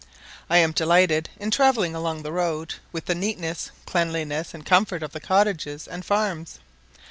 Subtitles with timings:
[0.49, 5.11] I am delighted, in travelling along the road, with the neatness, cleanliness, and comfort of
[5.11, 6.57] the cottages and farms.